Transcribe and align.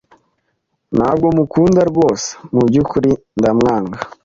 Ntabwo 0.95 1.27
mukunda 1.37 1.81
rwose, 1.89 2.27
mubyukuri, 2.53 3.11
ndamwanga. 3.39 3.97